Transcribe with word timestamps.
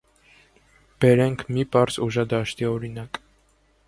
Բերենք 1.03 1.43
մի 1.57 1.65
պարզ 1.75 1.97
ուժադաշտի 2.07 2.69
օրինակ։ 2.71 3.21